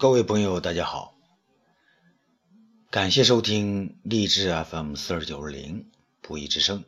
[0.00, 1.14] 各位朋友，大家好，
[2.90, 5.90] 感谢收听励志 FM 四二九二零
[6.22, 6.86] 不义之声。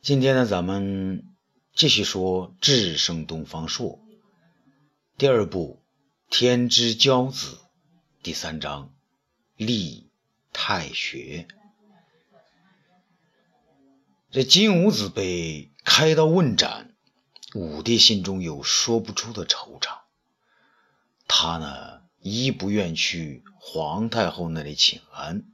[0.00, 1.32] 今天呢，咱们
[1.72, 3.86] 继续说《智胜东方朔》
[5.16, 5.80] 第二部
[6.36, 7.54] 《天之骄子》
[8.24, 8.92] 第三章
[9.64, 10.10] 《立
[10.52, 11.46] 太学》。
[14.32, 16.96] 这金吾子被开刀问斩，
[17.54, 20.01] 武帝心中有说不出的惆怅。
[21.34, 25.44] 他呢，一不愿去皇太后那里请安，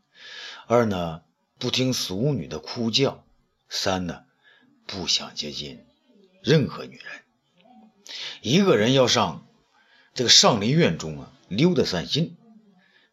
[0.66, 1.23] 二呢
[1.56, 3.24] 不听俗女的哭叫，
[3.68, 4.24] 三呢
[4.88, 5.87] 不想接近
[6.42, 7.06] 任何女人。
[8.42, 9.46] 一个人要上
[10.14, 12.37] 这个上林苑中啊溜达散心。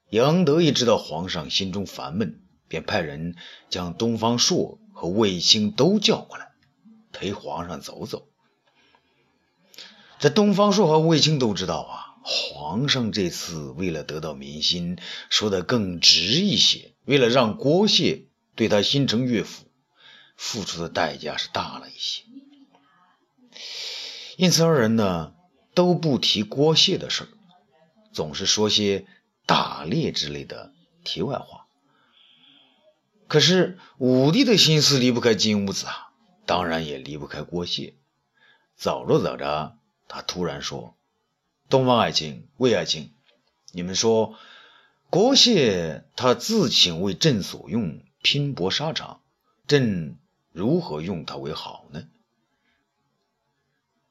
[0.10, 3.36] 杨德一知道皇上心中烦闷，便派人
[3.70, 4.80] 将东方朔。
[4.92, 6.54] 和卫青都叫过来，
[7.12, 8.30] 陪皇上走走。
[10.20, 14.98] 这东方朔和卫青都知道啊，皇上这次为了得到民心，
[15.30, 19.66] 说的更直一些，为了让郭谢对他心诚悦服，
[20.36, 22.24] 付出的代价是大了一些。
[24.38, 25.36] 因此，二人呢
[25.76, 27.30] 都不提郭谢的事儿，
[28.12, 29.06] 总是说些
[29.46, 31.68] 打猎之类的题外话。
[33.28, 36.10] 可是武帝的心思离不开金吾子啊，
[36.48, 37.94] 当然也离不开郭谢。
[38.76, 39.78] 走着走着，
[40.08, 40.95] 他突然说
[41.70, 43.12] ：“东方爱卿、魏爱卿，
[43.72, 44.38] 你们说
[45.10, 49.22] 郭谢他自请为朕所用，拼搏沙场，
[49.68, 50.18] 朕
[50.52, 52.08] 如何用他为好呢？”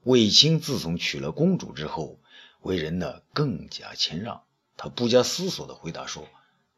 [0.02, 2.19] 卫青自从娶了公主之后，
[2.60, 4.42] 为人呢更加谦让，
[4.77, 6.28] 他不加思索的回答说。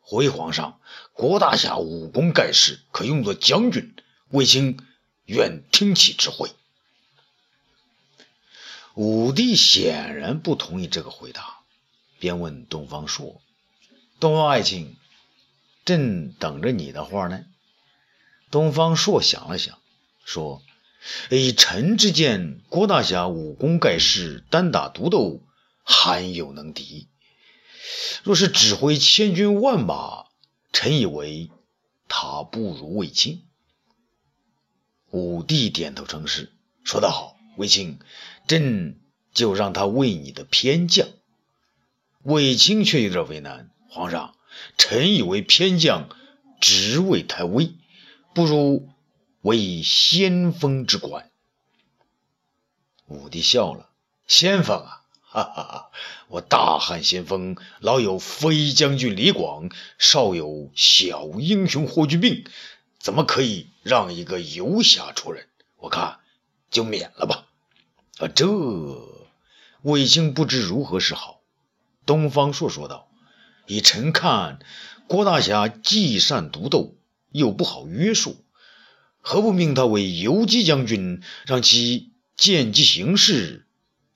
[0.08, 0.78] 回皇上，
[1.14, 3.96] 郭大侠武功盖世，可用作将军。
[4.28, 4.78] 卫青
[5.24, 6.50] 愿听其指挥。
[8.96, 11.60] 武帝显然不同意这个回答，
[12.18, 13.42] 便问东方朔
[14.18, 14.96] ：“东方爱卿，
[15.84, 17.44] 朕等着你的话呢？”
[18.50, 19.78] 东方朔想了想，
[20.24, 20.62] 说
[21.30, 25.42] ：“以臣之见，郭大侠武功盖世，单打独斗，
[25.82, 27.06] 罕有能敌。”
[28.24, 30.24] 若是指挥千军万马，
[30.72, 31.50] 臣以为
[32.08, 33.44] 他不如卫青。
[35.10, 36.50] 武帝点头称是，
[36.82, 37.98] 说得好，卫青，
[38.46, 39.00] 朕
[39.32, 41.08] 就让他为你的偏将。
[42.22, 44.34] 卫青却有点为难，皇上，
[44.78, 46.08] 臣以为偏将
[46.60, 47.74] 职位太微，
[48.34, 48.88] 不如
[49.42, 51.30] 为先锋之官。
[53.06, 53.90] 武帝笑了，
[54.26, 55.02] 先锋啊！
[55.28, 55.90] 哈哈哈！
[56.28, 59.68] 我大汉先锋，老有飞将军李广，
[59.98, 62.44] 少有小英雄霍去病，
[62.98, 65.46] 怎么可以让一个游侠出任？
[65.76, 66.20] 我看
[66.70, 67.45] 就免了吧。
[68.18, 68.46] 啊，这
[69.82, 71.40] 卫青不知如何是好。
[72.04, 73.08] 东方朔说道
[73.66, 74.58] ：“以臣看，
[75.06, 76.96] 郭大侠既善独斗，
[77.30, 78.44] 又不好约束，
[79.20, 83.66] 何不命他为游击将军，让其见机行事？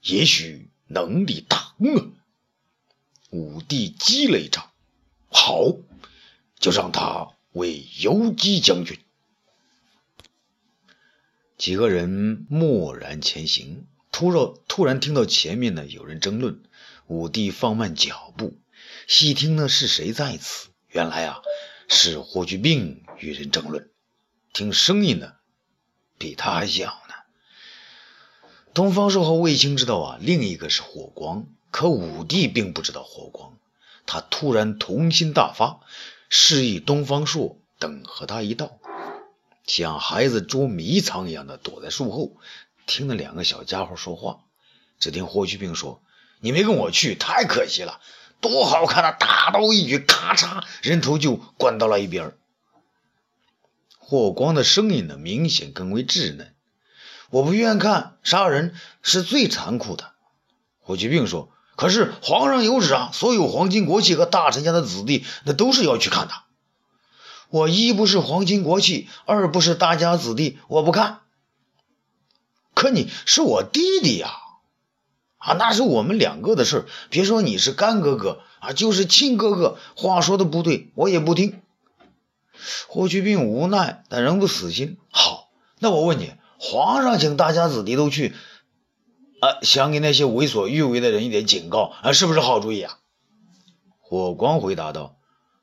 [0.02, 2.02] 也许。”能力大功啊！
[3.30, 4.72] 武帝击了一掌，
[5.28, 5.76] 好，
[6.58, 8.98] 就让他为游击将军。
[11.60, 16.62] 几个人默然前行，突然突然听到前面呢有人争论。
[17.06, 18.56] 武帝放慢脚步，
[19.06, 20.68] 细听呢是谁在此？
[20.88, 21.42] 原来啊
[21.86, 23.90] 是霍去病与人争论。
[24.54, 25.34] 听声音呢
[26.16, 27.14] 比他还小呢。
[28.72, 33.58] 东方朔和卫青知道啊，另一个是火光，可武帝并不知道火光。
[34.06, 35.80] 他突然童心大发，
[36.30, 38.78] 示意东方朔等和他一道，
[39.70, 42.32] 像孩子捉迷藏一样的躲在树后，
[42.86, 44.40] 听那两个小家伙说话。
[44.98, 46.02] 只听霍去病说
[46.42, 48.00] ：“你没跟我去，太可惜了，
[48.40, 52.34] 多好看啊！”大刀一举，咔嚓，人头就灌到了一边。
[53.96, 56.52] 霍光的声音呢，明显更为稚嫩。
[57.30, 60.10] 我不愿看杀人是最残酷的，
[60.80, 61.52] 霍去病说。
[61.76, 66.34] 可是皇上有旨啊，所有皇亲国戚和大臣家的子弟，那都是要去看的。
[67.50, 71.20] 我一不是皇亲国戚，二不是大家子弟，我不看。
[72.74, 74.30] 可你是我弟弟呀，
[75.38, 81.60] 啊，那是我们两个的事别说你是干哥哥啊，就是亲哥哥，话说的不对，我也不听。
[82.88, 84.98] 霍去病无奈，但仍不死心。
[85.10, 85.48] 好，
[85.78, 86.32] 那我问你。
[86.62, 88.34] 皇上请大家子弟都去，
[89.40, 92.98] 啊，想给那些为所欲为的人一点警告啊，是不是好主意啊？
[93.98, 95.16] 火光回答道：“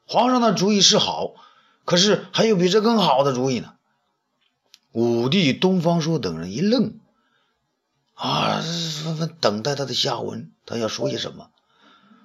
[0.08, 1.36] 皇上的主意是好，
[1.88, 3.76] 可是还有比这更好的主意呢。”
[4.92, 7.00] 武帝、东方朔等人一愣，
[8.14, 8.62] 啊，
[9.04, 11.50] 纷纷等待他的下文，他要说些什么？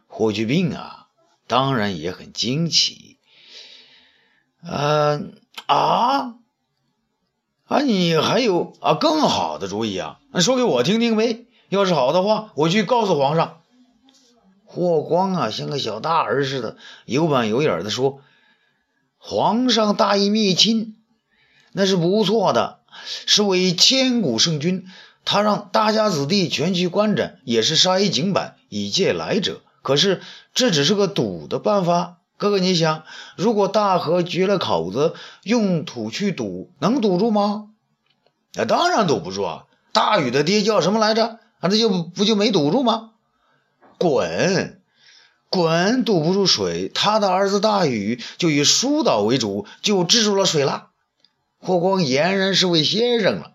[0.08, 1.06] 霍去病啊，
[1.46, 3.18] 当然也很惊奇。
[4.64, 5.20] 呃
[5.66, 6.34] 啊
[7.66, 10.18] 啊，你还有啊更好的主意啊？
[10.32, 11.46] 那说给我听听呗。
[11.68, 13.60] 要是好的话，我去告诉皇上。
[14.64, 18.22] 霍光啊，像个小大儿似的，有板有眼的说
[19.24, 20.96] ：“皇上大义灭亲，
[21.70, 22.80] 那是不错的，
[23.24, 24.84] 是位千古圣君。
[25.24, 29.60] 他让大家子弟全去观战，也是杀一儆百，以戒来者。
[29.80, 30.20] 可是
[30.52, 32.18] 这只是个堵的办法。
[32.36, 33.04] 哥哥，你想，
[33.36, 35.14] 如果大河决了口子，
[35.44, 37.68] 用土去堵，能堵住吗？
[38.54, 39.64] 那当然堵不住啊！
[39.92, 43.12] 大禹的爹叫什么来着？”啊，这就不就没堵住吗？
[43.98, 44.81] 滚，
[45.52, 46.88] 滚，堵不住水。
[46.88, 50.88] 他的儿子大禹就以疏导为主，就治住了水了。
[51.58, 53.52] 霍光俨然是位先生了。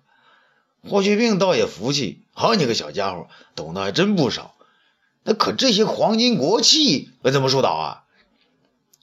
[0.88, 4.54] 霍去病倒也服气，好你个小家伙，懂得还真不少。
[5.24, 8.04] 那可这些黄金国器，我怎么疏导啊？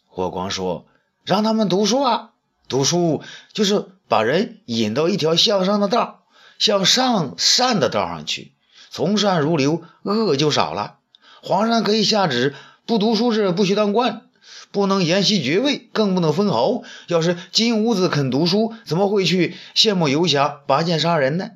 [0.07, 0.87] 霍光说
[1.27, 2.31] ：“让他们读书啊，
[2.69, 6.23] 读书就是把人引到一条向上的道，
[6.61, 8.53] 向上善的道上去。”
[8.91, 10.99] 从善如流，恶就少了。
[11.43, 12.55] 皇上可以下旨，
[12.87, 14.29] 不读书是不许当官，
[14.71, 16.85] 不能沿袭爵位，更不能封侯。
[17.07, 21.51] 要是金吾子肯读书，怎么会去羡慕游侠、拔剑杀人呢？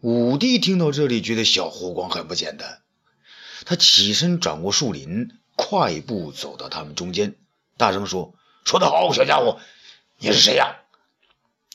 [0.00, 2.78] 武帝听到这里，觉得小霍光很不简单。
[3.64, 7.34] 他起身转过树林，快步走到他们中间，
[7.76, 8.34] 大声说
[8.64, 9.58] ：“说得好，小家伙，
[10.18, 10.76] 你是谁呀？”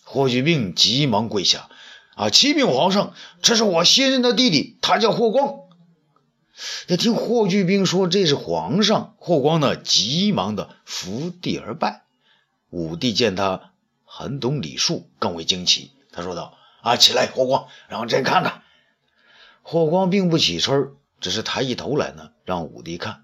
[0.05, 1.69] 霍去病急忙跪下。
[2.15, 2.29] 啊！
[2.29, 5.68] 启禀皇上，这是我新任的弟弟，他叫霍光。
[6.87, 12.03] 那听霍去病说这是皇上，霍光呢，急忙的伏地而拜。
[12.69, 13.71] 武帝见他
[14.05, 15.91] 很懂礼数，更为惊奇。
[16.11, 18.63] 他说道：“啊，起来，霍光，让朕看看。”
[19.63, 23.23] 霍光并不起身，只是抬起头来呢，让武帝看。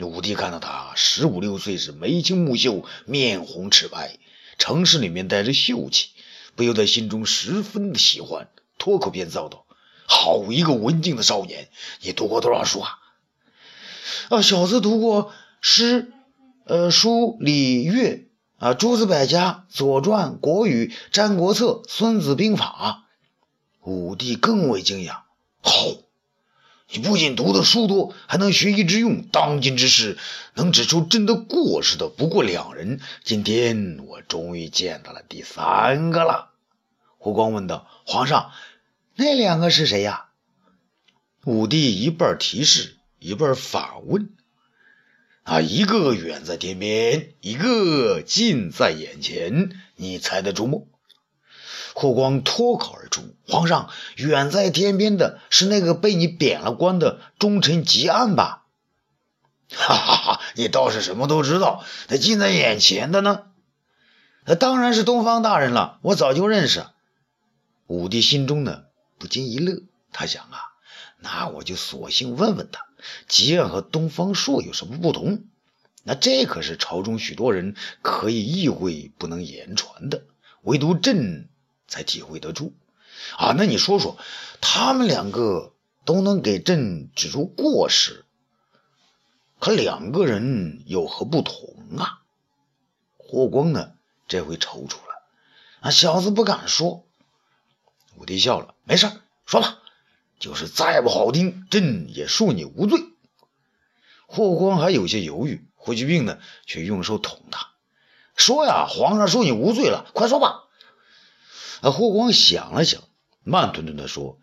[0.00, 4.18] 武帝看到他十五六岁，是眉清目秀，面红齿白，
[4.56, 6.10] 城市里面带着秀气。
[6.54, 9.64] 不由得心中十分的喜欢，脱口便造道
[10.08, 11.68] ：“好一个文静的少年！
[12.00, 12.98] 你读过多少书啊
[14.30, 16.10] ？”“啊，小子读过诗、
[16.64, 18.26] 呃书、礼、乐
[18.56, 23.04] 啊，诸子百家、左传、国语、战国策、孙子兵法。”
[23.84, 25.20] 武帝更为惊讶
[25.62, 25.72] ：“好！
[26.90, 29.22] 你不仅读的书多，还能学以致用。
[29.30, 30.16] 当今之事，
[30.54, 32.98] 能指出朕的过失的不过两人。
[33.24, 36.54] 今天我终于见到了第三个了。”
[37.20, 38.52] 胡光问道：“皇上，
[39.20, 40.26] 那两个是谁呀？”
[41.44, 44.30] 武帝一半提示，一半反问
[45.42, 50.78] ：“啊，一个远在天边，一个近在眼前，你猜得出吗？”
[51.94, 58.66] 霍光脱口而出：“皇上，远在天边的是那个被你贬了官的忠臣吉安吧？”
[59.74, 61.84] 哈 哈哈，你倒是什么都知道。
[62.06, 63.46] 那近在眼前的呢？
[64.44, 66.86] 那当然是东方大人了，我早就认识。
[67.88, 68.84] 武帝心中呢
[69.18, 69.82] 不禁一乐，
[70.12, 70.60] 他想啊，
[71.18, 72.86] 那我就索性问问他，
[73.26, 75.44] 吉安和东方朔有什么不同？
[76.04, 80.22] 那这可是朝中许多人可以意会不能言传的，
[80.62, 81.48] 唯独朕
[81.86, 82.72] 才体会得住
[83.36, 83.52] 啊。
[83.56, 84.16] 那你说说，
[84.60, 85.74] 他们两个
[86.06, 88.24] 都能给朕指出过失，
[89.58, 92.22] 可两个人有何不同啊？
[93.18, 93.92] 霍光呢
[94.28, 95.22] 这回踌躇了，
[95.80, 97.04] 啊，小子不敢说。
[98.16, 99.12] 武帝笑了，没事，
[99.44, 99.78] 说吧，
[100.40, 103.04] 就是再不好听，朕也恕你无罪。
[104.26, 107.68] 霍光还有些犹豫，霍去病呢，却用手捅他，
[108.34, 110.64] 说呀，皇上恕你无罪了，快说吧。
[111.82, 113.02] 啊，霍光想了想，
[113.44, 114.40] 慢吞吞的说：“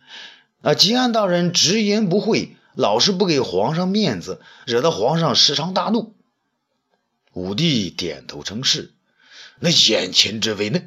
[0.61, 6.15] 啊，吉安大人直言不讳，老是不给皇上面子，惹得皇上时常大怒。”
[7.33, 8.93] 武帝点头称是。
[9.59, 10.81] 那眼前这位呢？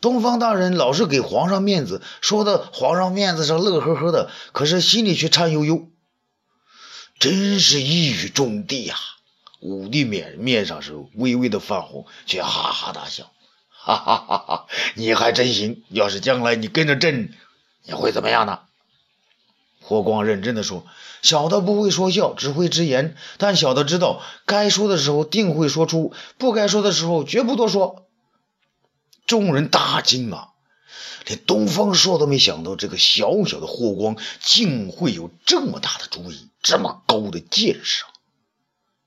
[0.00, 5.88] 东方大人老是给皇上面子，说的皇上面子上乐呵呵的，可是心里却颤悠悠，
[7.18, 8.94] 真是一语中的呀！
[9.60, 13.32] 武帝面面上是微微的泛红，却哈哈大笑，
[13.70, 14.66] 哈哈哈哈！
[14.94, 17.34] 你还真行，要是将来你跟着朕，
[17.84, 18.60] 你会怎么样呢？
[19.82, 20.86] 霍光认真的说
[21.22, 28.04] ：“小的不会说笑，只会直言，但小的知道，该说的时候定会说出，不该说的时候绝不多说。”
[29.28, 30.48] 众人大惊啊！
[31.26, 38.04] 连东方朔都没想到，这个小小的霍光竟会有这么大的主意，这么高的见识。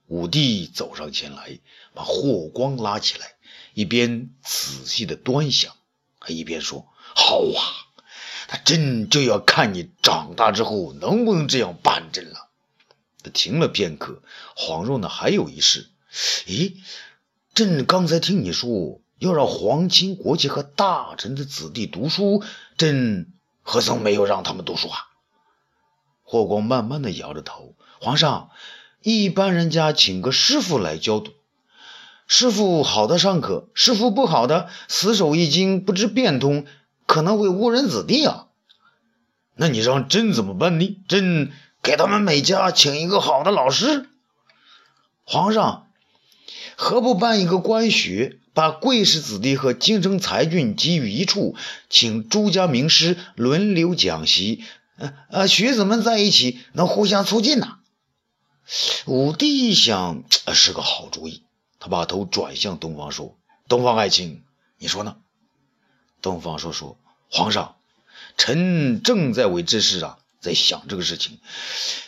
[0.06, 1.60] 武帝走上前来，
[1.96, 3.34] 把霍光拉起来，
[3.74, 5.76] 一边仔细的端详，
[6.20, 7.60] 还一边说：“好啊，
[8.50, 12.50] 那朕就要看你长大之后能不能这样办朕了。”
[13.24, 14.22] 他停了片刻，
[14.56, 15.90] 恍若呢还有一事。
[16.46, 16.76] 咦，
[17.56, 22.44] 朕刚才听你说要让皇亲国戚和大臣的子弟读书，
[22.76, 24.98] 朕何曾没有让他们读书啊？
[26.24, 28.50] 霍光慢慢的摇着头，皇上，
[29.04, 31.34] 一般人家请个师傅来教读，
[32.26, 36.66] 师傅好的上课，师傅不好的死守一经不知变通，
[37.06, 38.48] 可能会误人子弟啊。
[39.54, 41.00] 那你让朕怎么办呢？
[41.08, 41.52] 朕
[41.84, 44.10] 给他们每家请一个好的老师。
[45.24, 45.86] 皇上，
[46.76, 51.56] 何不办一个官学，把贵氏子弟和京城才俊集于一处，
[51.90, 54.64] 请诸家名师轮流讲习，
[54.98, 57.78] 呃呃，学子们在一起能互相促进呐。
[59.06, 61.44] 武帝一想，是个好主意，
[61.80, 64.44] 他把头转向东方说：“东方爱卿，
[64.78, 65.16] 你说呢？”
[66.22, 66.98] 东方朔说
[67.32, 67.76] ：“皇上。”
[68.38, 71.40] 臣正在为这事啊，在想这个事情。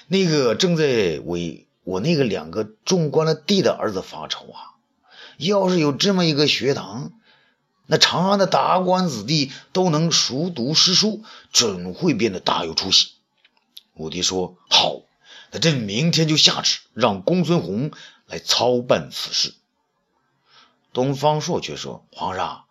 [0.07, 4.72] 那个正在为我那个两个中官的弟的儿子发愁啊。
[5.37, 7.11] 要是有这么一个学堂，
[7.85, 13.11] 那长安的达官子弟都能熟读诗书，准会变得大有出息。
[13.93, 15.01] 武帝说：“好，
[15.51, 17.91] 那朕明天就下旨，让公孙弘
[18.25, 19.53] 来操办此事。”
[20.93, 22.65] 东方朔却说：“皇上。”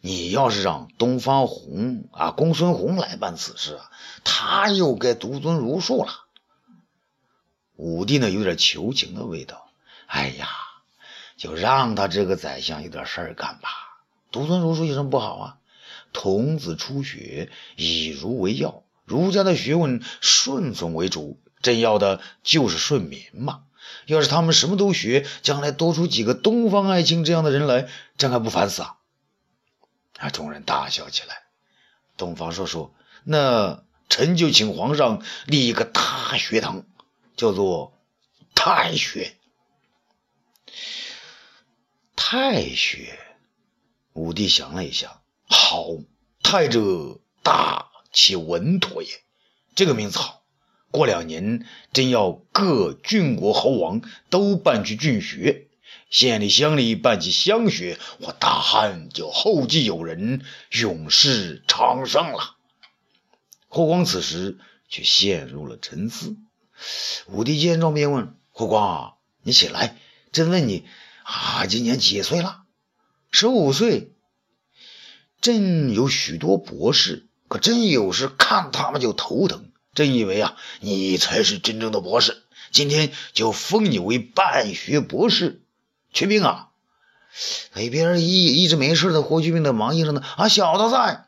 [0.00, 3.90] 你要是让东方红啊，公孙弘来办此事啊，
[4.22, 6.12] 他又该独尊儒术了。
[7.74, 9.68] 武帝呢，有点求情的味道。
[10.06, 10.48] 哎呀，
[11.38, 13.70] 就让他这个宰相有点事儿干吧。
[14.30, 15.56] 独尊儒术有什么不好啊？
[16.12, 23.62] 童子初学，以儒为要，儒家的学问顺从为主，朕要的就是顺民嘛。
[24.04, 28.96] 要是他们什么都学，将来多出几个东方爱卿这样的人来，朕还不烦死啊？
[30.18, 30.28] 啊！
[30.30, 31.44] 众人大笑起来。
[32.16, 32.92] 东方朔说
[33.22, 36.82] ：“那臣就请皇上立一个大学堂，
[37.36, 37.94] 叫做
[38.54, 39.36] 太学。”
[42.20, 43.16] 太学。
[44.12, 45.86] 武帝想了一下，好，
[46.42, 49.08] 太者大其稳妥也。
[49.76, 50.42] 这个名字好。
[50.90, 55.68] 过两年，真要各郡国侯王都办去郡学。
[56.10, 62.56] 县里乡里办起乡学，我大汉就后继有人，永世昌盛了。
[63.68, 64.58] 霍光此时
[64.88, 66.36] 却陷入了沉思。
[67.28, 69.96] 武帝见状便问：“霍光，你起来，
[70.32, 70.84] 朕问你
[71.28, 72.62] 啊，今年几岁了
[73.30, 74.12] ？”“十五岁。
[75.42, 79.70] ”“朕有许多博士，可朕有时看他们就头疼。
[79.94, 85.60] 朕以为啊，你才是真正的博士，今天就封你为办学博士。”
[86.10, 86.68] 去病啊！
[87.74, 90.22] 那边一一直没事的霍去病的忙应声呢。
[90.36, 91.26] 啊，小的在。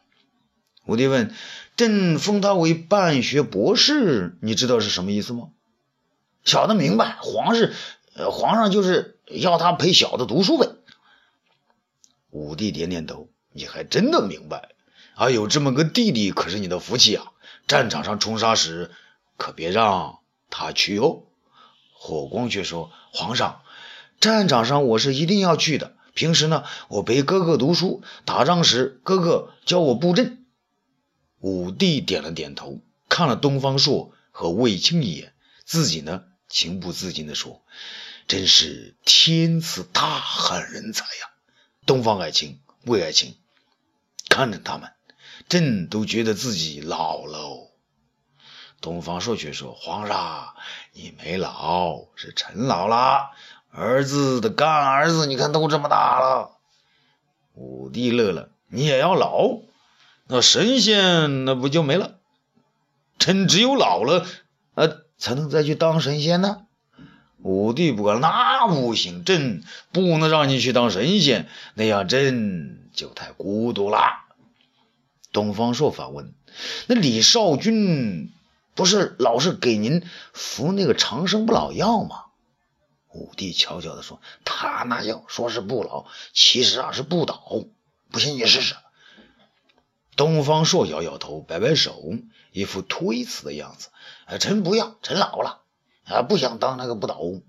[0.86, 1.34] 武帝问
[1.76, 5.50] ：“朕封他为办学博士，你知道是什么意思吗？”
[6.42, 7.74] 小的明白，皇室，
[8.32, 10.68] 皇上就是要他陪小的读书呗。
[12.30, 14.70] 武帝点点头：“你还真的明白
[15.14, 15.30] 啊！
[15.30, 17.32] 有这么个弟弟，可是你的福气啊！
[17.66, 18.90] 战场上冲杀时，
[19.36, 21.24] 可别让他去哦。”
[21.92, 23.62] 火光却说：“皇上。”
[24.20, 25.96] 战场上我是一定要去的。
[26.12, 30.44] 平时呢，我陪哥哥读书，打仗时哥哥教我布阵。
[31.38, 35.32] 武帝点了点头，看了东方朔和卫青一眼，
[35.64, 37.62] 自己呢情不自禁地说
[38.30, 41.30] ：“真是天赐大汉人才呀！”
[41.84, 43.36] 东方爱卿、魏爱卿，
[44.28, 44.92] 看着他们，
[45.48, 47.72] 朕都觉得自己老喽。
[48.80, 50.54] 东方朔却说：“皇上，
[50.92, 53.30] 你没老，是臣老了。”
[53.68, 56.56] 儿子的干儿子，你看都这么大了。
[57.54, 59.58] 武帝乐了，你也要老？
[60.28, 62.20] 那神仙那不就没了？
[63.18, 64.24] 臣只有老了，
[64.74, 66.68] 呃，才能再去当神仙呢。
[67.42, 73.98] 武帝不管，那不行，朕不能让你去当神仙，那样朕就太孤独了。
[75.32, 76.34] 东方朔反问：
[76.86, 78.32] 那李少君
[78.74, 82.24] 不是老是给您服那个长生不老药吗？
[83.12, 87.42] 武帝悄悄地说：“他那药说是不老，其实啊是不倒。
[88.10, 88.76] 不信你试试。”
[90.14, 92.12] 东方朔摇摇头，摆摆手，
[92.52, 93.88] 一副推辞的样子。
[94.26, 95.59] “哎，臣不要，臣老了，
[96.10, 97.42] 啊，不想当那个不倒翁。”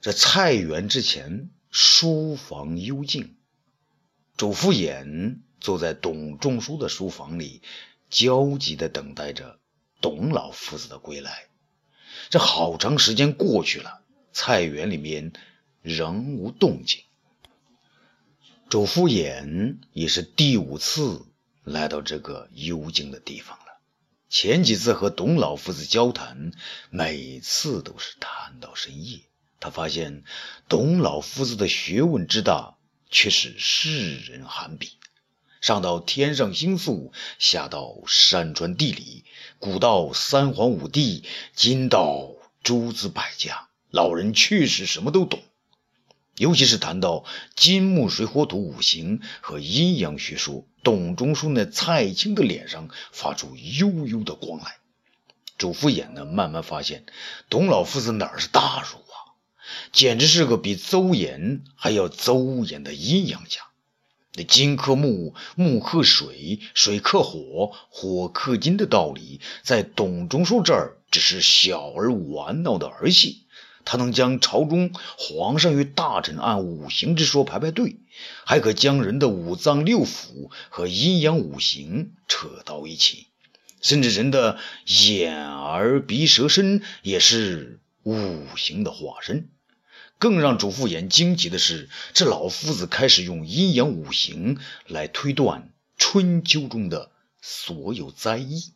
[0.00, 3.36] 这菜园之前，书房幽静，
[4.36, 7.62] 周敷衍坐在董仲舒的书房里，
[8.10, 9.58] 焦急地等待着。
[10.00, 11.46] 董老夫子的归来，
[12.28, 14.02] 这好长时间过去了，
[14.34, 15.32] 菜园里面
[15.80, 17.00] 仍无动静。
[18.68, 21.24] 周敷衍也是第五次
[21.62, 23.58] 来到这个幽静的地方。
[24.36, 26.50] 前几次和董老夫子交谈，
[26.90, 29.20] 每次都是谈到深夜。
[29.60, 30.24] 他发现
[30.68, 32.74] 董老夫子的学问之大，
[33.08, 34.98] 却是世人罕比。
[35.60, 39.24] 上到天上星宿，下到山川地理，
[39.60, 41.22] 古到三皇五帝，
[41.54, 42.32] 今到
[42.64, 45.44] 诸子百家，老人确实什么都懂。
[46.36, 47.24] 尤其是谈到
[47.54, 54.76] 金木水火土五行和阴阳学说，董仲舒那菜青的脸上发出悠悠的光来。
[55.56, 57.04] 主父偃呢，慢慢发现
[57.48, 59.38] 董老夫子哪是大儒啊，
[59.92, 63.60] 简直是个比邹衍还要邹衍的阴阳家。
[64.36, 73.43] 那金克木，木克水，水克火，火克金的道理，在董仲舒这儿只是小儿玩闹的儿戏。
[73.84, 77.96] 他能将朝中皇上与大臣按五行之说排排队，
[78.44, 83.26] 还可将人的五脏六腑和阴阳五行扯到一起，
[83.80, 89.50] 甚至人的眼耳鼻舌身也是五行的化身。
[90.18, 97.10] 更让主父偃惊奇的是，这老夫子开始用阴阳五行来推断春秋中的
[97.42, 98.72] 所有灾异，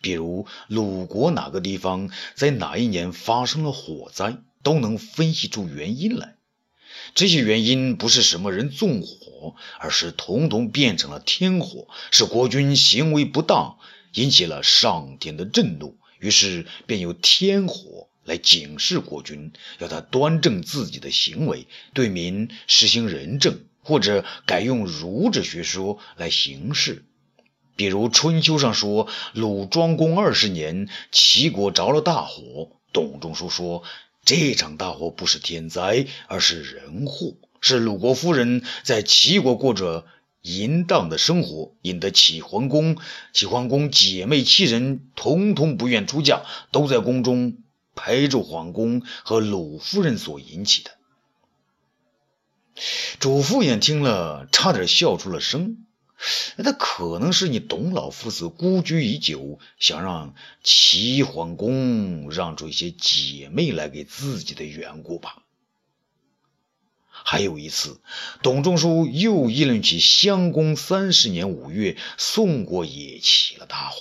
[0.00, 6.36] 比如鲁国哪个地方在哪一年发生了火灾，都能分析出原因来。
[7.14, 13.78] 这些原因不是什么人纵火，而是统统变成了天火，是国君行为不当，
[14.14, 18.08] 引起了上天的震怒，于是便有天火。
[18.24, 27.04] 来警示国君，要他端正自己的行为，对民实行仁政，或者改用儒者学说来行事。
[27.76, 32.70] 比如春秋上说，鲁庄公二十年，齐国着了大火。
[32.92, 33.82] 董仲舒说，
[34.24, 40.06] 这场大火不是天灾，而是人祸，是鲁国夫人在齐国过着
[40.42, 42.96] 淫荡的生活，引得齐桓公、
[43.32, 46.42] 齐桓公姐妹七人统统不愿出嫁，
[46.72, 47.58] 都在宫中。
[47.98, 50.90] 陪着皇宫和鲁夫人所引起的，
[53.18, 55.85] 主父偃听了，差点笑出了声。
[56.56, 65.42] 那可能是你董老夫子孤居已久，想让齐桓公让出一些姐妹来给自己的缘故吧。
[67.08, 68.00] 还有一次，
[68.42, 73.98] 董仲舒又议论起襄公三十年五月，宋国也起了大火，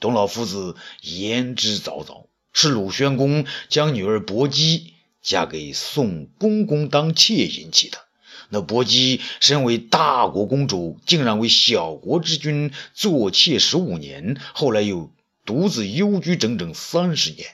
[0.00, 2.26] 董老夫子言之凿凿。
[2.52, 8.05] 是鲁宣公将女儿薄姬嫁给宋公公当妾引起的。
[8.48, 15.10] 那薄姬身为大国公主，竟然为小国之君做妾十五年，后来又
[15.44, 17.48] 独自幽居整整三十年。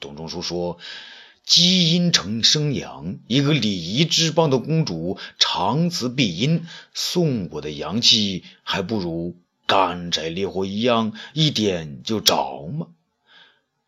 [0.00, 0.78] 董仲舒说
[1.46, 12.88] ：“积阴成生阳，一个礼仪之邦的公主长此必阴，宋国的阳气还不如干柴烈火一样，一点就着吗？”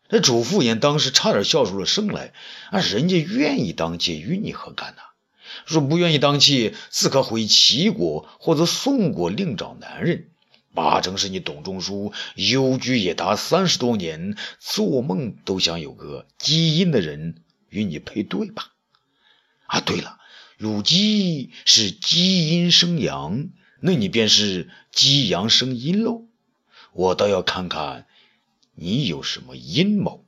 [0.09, 2.31] 这主父偃当时差点笑出了声来，
[2.71, 5.01] 啊，人家愿意当妾，与你何干呢？
[5.65, 10.29] 若不愿意当妾，自可回齐国或者宋国另找男人。
[10.73, 18.73] 八成是你董仲舒幽居也达三十多年，做梦都想有个基因的人与你配对吧？
[19.65, 20.19] 啊，对了，
[20.57, 26.25] 鲁姬是基因生阳，那你便是基阳生阴喽。
[26.93, 28.05] 我倒要看看。
[28.79, 30.23] 你有什么阴谋？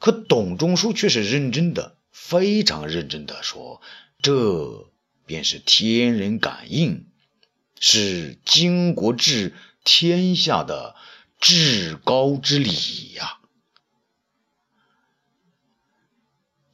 [0.00, 3.80] 可董仲舒却是认真的，非常认真的说
[4.20, 4.90] ：“这
[5.24, 7.10] 便是天人感应，
[7.80, 10.94] 是经国治天下的
[11.40, 13.40] 至高之理呀！”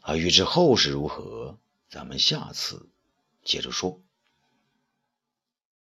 [0.03, 2.91] 啊，欲知后事如何，咱们下次
[3.45, 4.04] 接着说。